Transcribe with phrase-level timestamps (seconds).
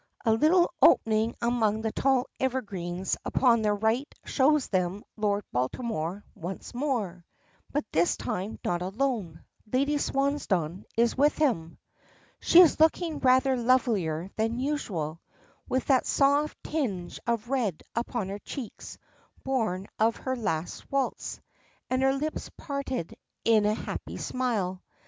[0.25, 6.73] A little opening among the tall evergreens upon their right shows them Lord Baltimore once
[6.73, 7.23] more,
[7.71, 9.43] but this time not alone.
[9.71, 11.77] Lady Swansdown is with him.
[12.39, 15.21] She is looking rather lovelier than usual,
[15.69, 18.97] with that soft tinge of red upon her cheeks
[19.43, 21.39] born of her last waltz,
[21.91, 23.15] and her lips parted
[23.45, 24.81] in a happy smile.